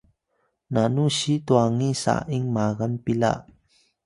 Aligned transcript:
nanu 0.73 1.03
siy 1.17 1.37
twangiy 1.47 1.95
sa’ing 2.03 2.45
magan 2.55 2.93
pila 3.03 3.33